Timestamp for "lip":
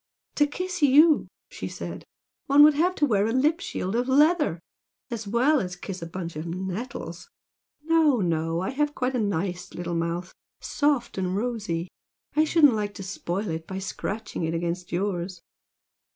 3.31-3.59